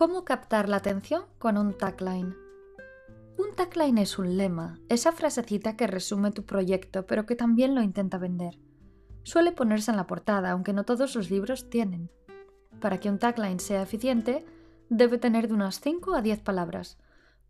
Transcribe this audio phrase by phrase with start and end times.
[0.00, 2.34] ¿Cómo captar la atención con un tagline?
[3.36, 7.82] Un tagline es un lema, esa frasecita que resume tu proyecto pero que también lo
[7.82, 8.58] intenta vender.
[9.24, 12.10] Suele ponerse en la portada, aunque no todos los libros tienen.
[12.80, 14.46] Para que un tagline sea eficiente,
[14.88, 16.96] debe tener de unas 5 a 10 palabras.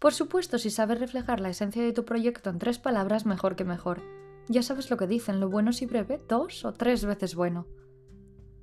[0.01, 3.65] Por supuesto, si sabes reflejar la esencia de tu proyecto en tres palabras, mejor que
[3.65, 4.03] mejor.
[4.49, 7.69] Ya sabes lo que dicen, lo bueno si breve, dos o tres veces bueno.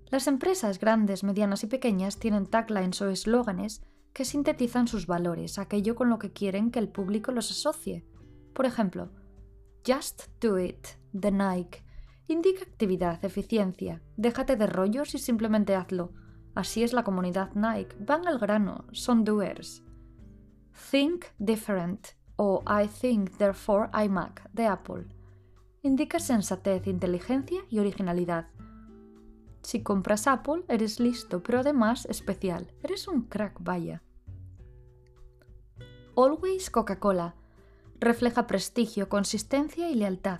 [0.09, 3.81] Las empresas grandes, medianas y pequeñas tienen taglines o eslóganes
[4.13, 8.05] que sintetizan sus valores, aquello con lo que quieren que el público los asocie.
[8.53, 9.11] Por ejemplo,
[9.85, 11.83] Just Do It, de Nike,
[12.27, 16.13] indica actividad, eficiencia, déjate de rollos y simplemente hazlo.
[16.55, 19.83] Así es la comunidad Nike, van al grano, son doers.
[20.89, 25.05] Think Different o I Think Therefore I Mac, de Apple,
[25.81, 28.47] indica sensatez, inteligencia y originalidad
[29.67, 32.71] si compras Apple, eres listo, pero además especial.
[32.83, 34.01] Eres un crack, vaya.
[36.15, 37.35] Always Coca-Cola.
[37.99, 40.39] Refleja prestigio, consistencia y lealtad.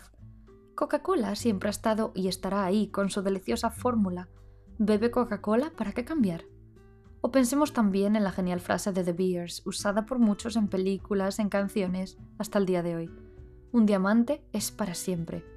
[0.76, 4.30] Coca-Cola siempre ha estado y estará ahí con su deliciosa fórmula.
[4.78, 6.46] Bebe Coca-Cola, ¿para qué cambiar?
[7.20, 11.40] O pensemos también en la genial frase de The Beers, usada por muchos en películas,
[11.40, 13.12] en canciones, hasta el día de hoy.
[13.74, 15.57] Un diamante es para siempre.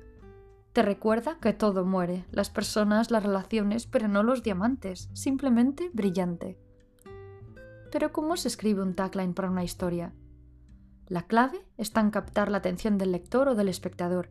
[0.73, 6.59] Te recuerda que todo muere, las personas, las relaciones, pero no los diamantes, simplemente brillante.
[7.91, 10.13] Pero ¿cómo se escribe un tagline para una historia?
[11.09, 14.31] La clave está en captar la atención del lector o del espectador,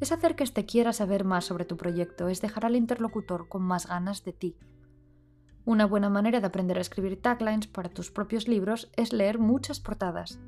[0.00, 3.62] es hacer que éste quiera saber más sobre tu proyecto, es dejar al interlocutor con
[3.62, 4.56] más ganas de ti.
[5.64, 9.78] Una buena manera de aprender a escribir taglines para tus propios libros es leer muchas
[9.78, 10.38] portadas.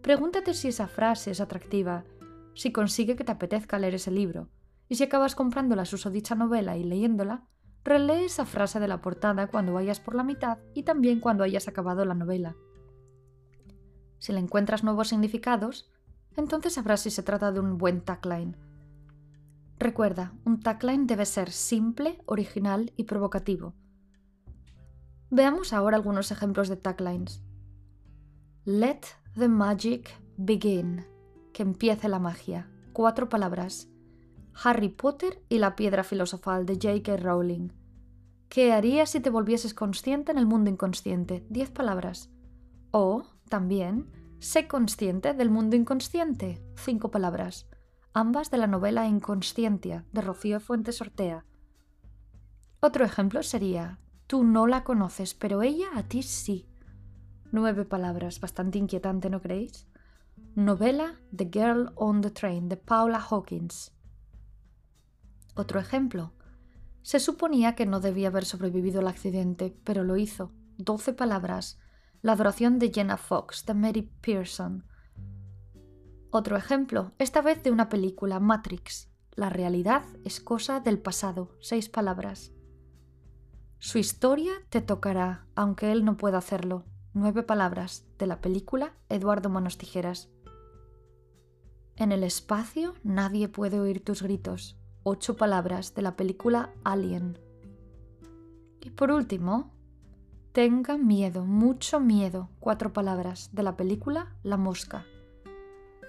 [0.00, 2.04] Pregúntate si esa frase es atractiva,
[2.54, 4.48] si consigue que te apetezca leer ese libro,
[4.88, 7.46] y si acabas comprando la susodicha novela y leyéndola,
[7.84, 11.68] relee esa frase de la portada cuando vayas por la mitad y también cuando hayas
[11.68, 12.56] acabado la novela.
[14.18, 15.90] Si le encuentras nuevos significados,
[16.36, 18.56] entonces sabrás si se trata de un buen tagline.
[19.78, 23.74] Recuerda, un tagline debe ser simple, original y provocativo.
[25.30, 27.42] Veamos ahora algunos ejemplos de taglines.
[28.64, 29.00] Let
[29.34, 31.04] the magic begin.
[31.52, 32.70] Que empiece la magia.
[32.92, 33.88] Cuatro palabras.
[34.62, 37.16] Harry Potter y la piedra filosofal de J.K.
[37.16, 37.70] Rowling.
[38.48, 41.44] ¿Qué harías si te volvieses consciente en el mundo inconsciente?
[41.48, 42.30] Diez palabras.
[42.90, 46.62] O, también, sé consciente del mundo inconsciente.
[46.76, 47.66] Cinco palabras.
[48.12, 51.44] Ambas de la novela Inconsciencia de Rocío Fuentes Ortea.
[52.78, 56.68] Otro ejemplo sería, tú no la conoces, pero ella a ti sí.
[57.50, 59.88] Nueve palabras, bastante inquietante, ¿no creéis?
[60.54, 63.93] Novela The Girl on the Train de Paula Hawkins.
[65.54, 66.32] Otro ejemplo.
[67.02, 70.52] Se suponía que no debía haber sobrevivido al accidente, pero lo hizo.
[70.78, 71.78] Doce palabras.
[72.22, 74.84] La adoración de Jenna Fox, de Mary Pearson.
[76.30, 79.10] Otro ejemplo, esta vez de una película, Matrix.
[79.36, 81.56] La realidad es cosa del pasado.
[81.60, 82.52] Seis palabras.
[83.78, 86.84] Su historia te tocará, aunque él no pueda hacerlo.
[87.12, 90.30] Nueve palabras, de la película Eduardo Manos Tijeras.
[91.94, 94.76] En el espacio nadie puede oír tus gritos
[95.06, 97.38] ocho palabras de la película Alien.
[98.80, 99.70] Y por último,
[100.52, 105.04] tenga miedo, mucho miedo, cuatro palabras de la película La Mosca.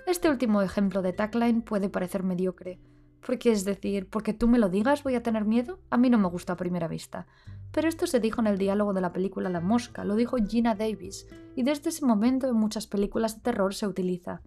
[0.08, 2.80] Este último ejemplo de tagline puede parecer mediocre,
[3.26, 6.18] porque es decir, porque tú me lo digas voy a tener miedo, a mí no
[6.18, 7.28] me gusta a primera vista.
[7.74, 10.74] Pero esto se dijo en el diálogo de la película La Mosca, lo dijo Gina
[10.74, 14.42] Davis, y desde ese momento en muchas películas de terror se utiliza.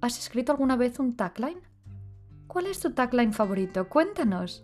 [0.00, 1.73] ¿Has escrito alguna vez un tagline?
[2.54, 3.88] ¿Cuál es tu tagline favorito?
[3.88, 4.62] Cuéntanos.